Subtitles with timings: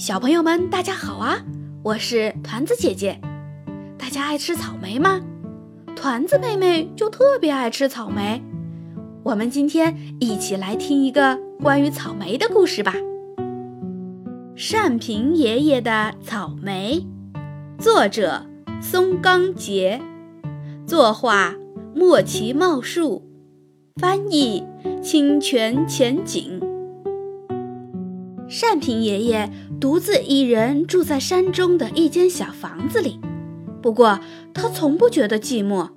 [0.00, 1.44] 小朋友们，大家好啊！
[1.82, 3.20] 我是团子姐姐。
[3.98, 5.20] 大家爱吃草莓吗？
[5.94, 8.42] 团子妹妹就特别爱吃草莓。
[9.22, 12.94] 我们今天一起来听一个关于草莓的故事吧。
[14.72, 17.06] 单平爷爷的草莓，
[17.78, 18.46] 作者
[18.80, 20.00] 松冈节，
[20.86, 21.54] 作画
[21.94, 23.22] 莫奇茂树，
[24.00, 24.64] 翻译
[25.02, 26.58] 清泉浅景。
[28.50, 29.50] 单平爷爷
[29.80, 33.20] 独自一人住在山中的一间小房子里，
[33.80, 34.18] 不过
[34.52, 35.88] 他从不觉得寂寞，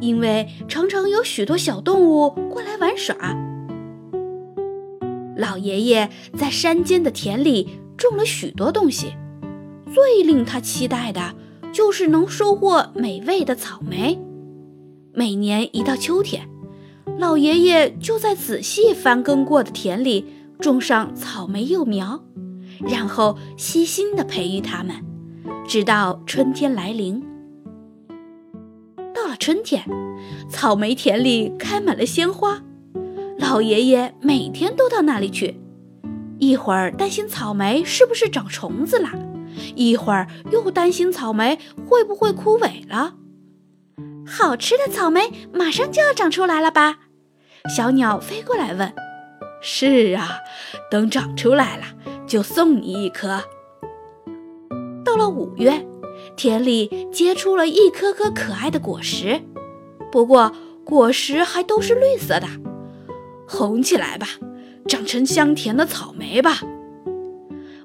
[0.00, 3.16] 因为常常有许多小动物过来玩耍。
[5.36, 9.14] 老爷爷在山间的田里种了许多东西，
[9.92, 11.34] 最令他期待的
[11.72, 14.18] 就是能收获美味的草莓。
[15.12, 16.48] 每年一到秋天，
[17.18, 20.24] 老爷爷就在仔细翻耕过的田里。
[20.60, 22.22] 种上草莓幼苗，
[22.80, 24.94] 然后细心地培育它们，
[25.66, 27.26] 直到春天来临。
[29.14, 29.84] 到了春天，
[30.48, 32.62] 草莓田里开满了鲜花，
[33.38, 35.60] 老爷爷每天都到那里去，
[36.38, 39.08] 一会儿担心草莓是不是长虫子了，
[39.74, 43.14] 一会儿又担心草莓会不会枯萎了。
[44.26, 46.98] 好吃的草莓马上就要长出来了吧？
[47.76, 48.92] 小鸟飞过来问。
[49.62, 50.38] 是啊，
[50.90, 51.84] 等长出来了
[52.26, 53.42] 就送你一颗。
[55.04, 55.86] 到了五月，
[56.36, 59.40] 田里结出了一颗颗可爱的果实，
[60.12, 60.52] 不过
[60.84, 62.46] 果实还都是绿色的。
[63.48, 64.26] 红起来吧，
[64.86, 66.60] 长成香甜的草莓吧。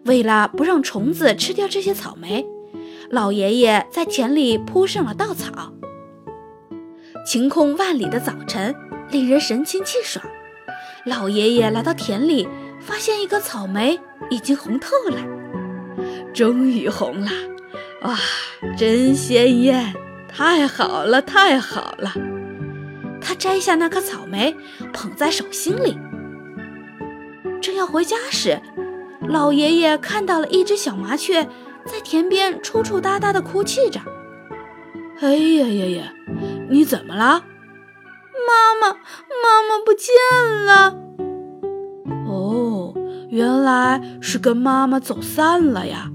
[0.03, 2.45] 为了不让虫子吃掉这些草莓，
[3.09, 5.73] 老爷爷在田里铺上了稻草。
[7.25, 8.75] 晴空万里的早晨，
[9.09, 10.23] 令人神清气爽。
[11.05, 12.47] 老爷爷来到田里，
[12.85, 15.17] 发现一颗草莓已经红透了，
[16.35, 17.31] 终于红了！
[18.03, 18.15] 哇，
[18.77, 19.91] 真鲜艳！
[20.27, 22.13] 太好了，太好了！
[23.19, 24.55] 他摘下那颗草莓，
[24.93, 25.97] 捧在手心里。
[27.59, 28.61] 正要回家时，
[29.27, 31.43] 老爷爷看到了一只小麻雀
[31.85, 33.99] 在田边抽抽搭搭地哭泣着。
[35.21, 36.13] 哎呀呀呀！
[36.69, 37.43] 你怎么了？
[38.47, 40.13] 妈妈，妈妈不见
[40.65, 41.04] 了！
[43.35, 46.09] 原来是跟妈妈走散了呀。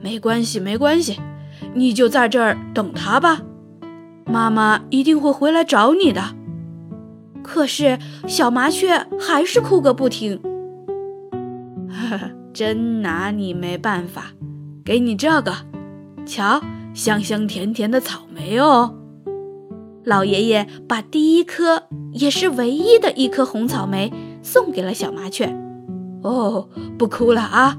[0.00, 1.20] 没关系，没关系，
[1.74, 3.42] 你就在这儿等她吧。
[4.24, 6.34] 妈妈一定会回来找你的。
[7.42, 10.40] 可是小麻雀还是哭个不停。
[11.90, 14.32] 呵呵，真拿你没办法。
[14.82, 15.52] 给你这个，
[16.24, 16.62] 瞧，
[16.94, 18.94] 香香甜甜的草莓哦。
[20.04, 24.10] 老爷爷把第一颗，也是唯一的一颗红草莓
[24.42, 25.54] 送给了小麻雀。
[26.22, 26.68] 哦，
[26.98, 27.78] 不哭了啊！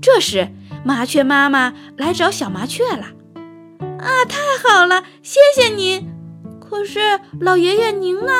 [0.00, 0.48] 这时，
[0.84, 3.06] 麻雀妈妈来找小麻雀了。
[3.98, 6.08] 啊，太好了，谢谢您。
[6.60, 8.32] 可是，老爷爷您呢？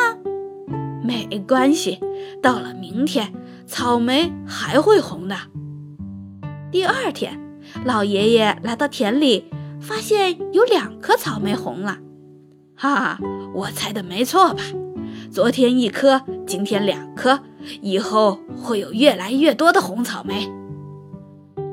[1.05, 2.00] 没关系，
[2.43, 3.33] 到了明天，
[3.67, 5.37] 草莓还会红的。
[6.71, 7.39] 第二天，
[7.84, 9.44] 老爷爷来到田里，
[9.81, 11.99] 发现有两颗草莓红了。
[12.75, 13.19] 哈哈，
[13.55, 14.62] 我猜的没错吧？
[15.31, 17.41] 昨天一颗，今天两颗，
[17.81, 20.50] 以后会有越来越多的红草莓。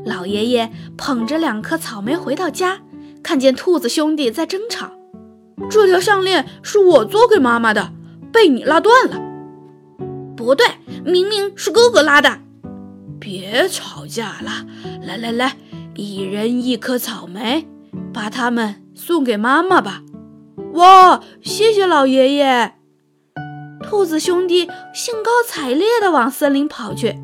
[0.06, 2.80] 老爷爷捧着两颗草莓回到家，
[3.22, 4.92] 看见兔子兄弟在争吵。
[5.70, 7.92] 这条项链是我做给妈妈的，
[8.32, 9.20] 被你拉断了。
[10.36, 10.66] 不对，
[11.04, 12.40] 明明是哥哥拉的。
[13.20, 14.66] 别吵架了，
[15.06, 15.58] 来来来，
[15.96, 17.68] 一人一颗草莓，
[18.14, 20.02] 把它们送给妈妈吧。
[20.76, 22.79] 哇，谢谢老爷爷！
[23.84, 27.16] 兔子兄弟兴高采烈地往森林跑去。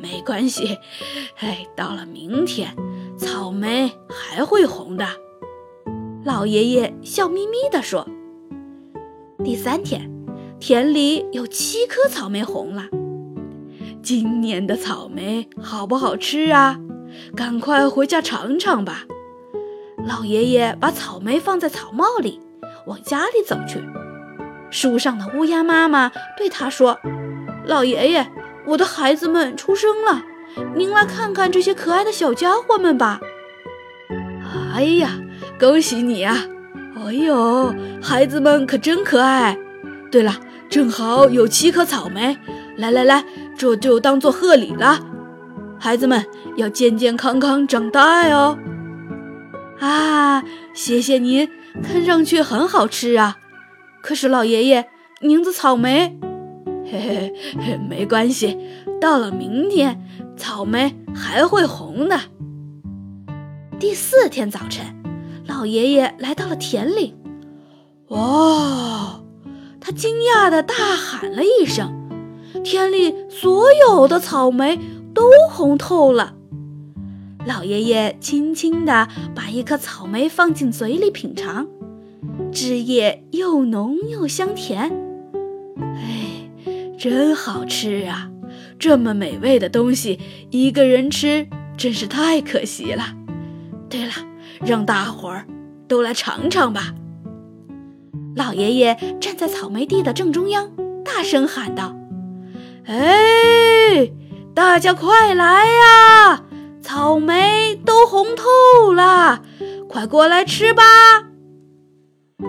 [0.00, 0.78] 没关系，
[1.38, 2.74] 哎，到了明天，
[3.18, 5.06] 草莓还会红的。
[6.24, 8.06] 老爷爷笑眯眯地说。
[9.44, 10.10] 第三天，
[10.58, 12.84] 田里有七颗草莓红了。
[14.02, 16.78] 今年的草莓好不好吃啊？
[17.36, 19.04] 赶快回家尝尝吧。
[20.06, 22.40] 老爷爷把草莓放在草帽里。
[22.86, 23.78] 往家里走去，
[24.70, 26.98] 树上的乌鸦妈妈对他说
[27.66, 28.26] ：“老爷爷，
[28.66, 30.22] 我的孩子们出生了，
[30.74, 33.20] 您来看看这些可爱的小家伙们吧。”
[34.72, 35.10] 哎呀，
[35.58, 36.38] 恭喜你啊！
[36.96, 39.58] 哎呦，孩子们可真可爱。
[40.10, 40.34] 对了，
[40.68, 42.36] 正好有七颗草莓，
[42.76, 43.24] 来来来，
[43.56, 45.00] 这就当做贺礼了。
[45.78, 46.24] 孩子们
[46.56, 48.58] 要健健康康长大哦。
[49.80, 50.42] 啊，
[50.74, 51.48] 谢谢您。
[51.82, 53.36] 看上去很好吃啊，
[54.02, 54.88] 可是老爷爷，
[55.20, 56.18] 您的草莓，
[56.84, 58.58] 嘿嘿嘿，没关系。
[59.00, 60.02] 到了明天，
[60.36, 62.18] 草莓还会红的。
[63.78, 65.02] 第四天早晨，
[65.46, 67.14] 老爷爷来到了田里。
[68.08, 69.20] 哇！
[69.80, 72.08] 他惊讶地大喊了一声
[72.62, 74.78] ：“田里所有的草莓
[75.14, 76.34] 都红透了！”
[77.46, 81.66] 老爷爷轻轻地把一颗草莓放进嘴里品尝，
[82.52, 84.90] 汁液又浓又香甜。
[85.78, 86.50] 哎，
[86.98, 88.30] 真好吃啊！
[88.78, 90.18] 这么美味的东西，
[90.50, 91.46] 一个人吃
[91.76, 93.14] 真是太可惜了。
[93.88, 94.12] 对了，
[94.64, 95.46] 让大伙儿
[95.86, 96.94] 都来尝尝吧。
[98.36, 100.70] 老爷爷站在草莓地的正中央，
[101.04, 101.94] 大声喊道
[102.86, 104.10] ：“哎，
[104.54, 106.44] 大家快来呀！
[106.80, 109.42] 草莓都红透了，
[109.88, 110.82] 快过来吃吧！”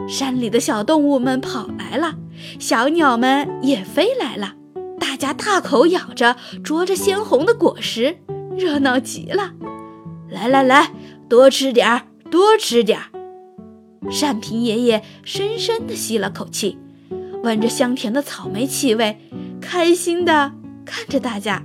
[0.07, 2.15] 山里的小动物们跑来了，
[2.59, 4.55] 小鸟们也飞来了，
[4.99, 8.17] 大家大口咬着啄着鲜红的果实，
[8.57, 9.53] 热闹极了。
[10.29, 10.91] 来来来，
[11.27, 13.05] 多吃点儿，多吃点儿。
[14.21, 16.77] 单平爷爷深深地吸了口气，
[17.43, 19.19] 闻着香甜的草莓气味，
[19.59, 20.53] 开心地
[20.85, 21.63] 看着大家。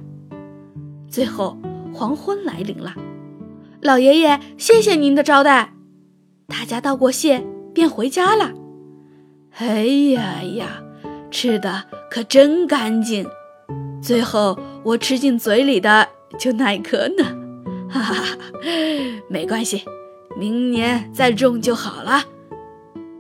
[1.09, 1.57] 最后，
[1.95, 2.95] 黄昏来临了，
[3.81, 5.73] 老爷爷，谢谢您的招待。
[6.49, 7.47] 大家道过谢，
[7.77, 8.55] 便回家了。
[9.59, 10.83] 哎呀呀，
[11.31, 13.27] 吃的可真干净！
[14.01, 16.09] 最后我吃进嘴里的
[16.39, 17.25] 就那颗呢，
[17.87, 18.39] 哈哈哈！
[19.29, 19.85] 没关系。
[20.39, 22.25] 明年再种就好了。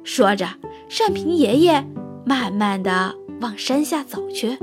[0.04, 0.46] 说着，
[0.88, 1.84] 单平爷爷
[2.24, 4.56] 慢慢的往山下走去。